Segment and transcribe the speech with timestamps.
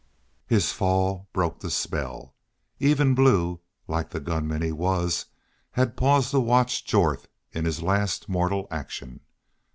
[0.47, 2.33] His fall broke the spell.
[2.79, 5.27] Even Blue, like the gunman he was,
[5.73, 9.19] had paused to watch Jorth in his last mortal action.